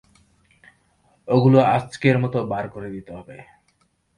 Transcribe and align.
ওগুলো 1.27 1.59
আজকের 1.75 2.15
মতো 2.19 2.37
বার 2.47 2.65
করে 2.69 2.89
দিতে 2.89 3.11
হবে। 3.17 3.37